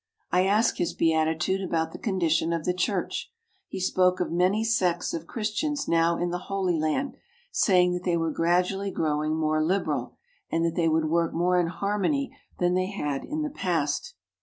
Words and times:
I 0.31 0.47
asked 0.47 0.79
His 0.79 0.95
Beatitude 0.95 1.61
about 1.61 1.91
the 1.91 1.99
condition 1.99 2.53
of 2.53 2.65
the 2.65 2.73
Church. 2.73 3.31
He 3.67 3.79
spoke 3.79 4.19
of 4.19 4.31
many 4.31 4.63
sects 4.63 5.13
of 5.13 5.27
Christians 5.27 5.87
now 5.87 6.17
in 6.17 6.31
the 6.31 6.39
Holy 6.49 6.79
Land, 6.79 7.17
saying 7.51 7.93
that 7.93 8.03
they 8.03 8.17
were 8.17 8.31
gradually 8.31 8.89
growing 8.89 9.35
more 9.35 9.63
liberal, 9.63 10.17
and 10.49 10.65
that 10.65 10.73
they 10.73 10.89
would 10.89 11.05
work 11.05 11.35
more 11.35 11.59
in 11.59 11.67
harmony 11.67 12.35
than 12.57 12.73
they 12.73 12.87
had 12.89 13.23
in 13.23 13.43
the 13.43 13.51
past. 13.51 14.15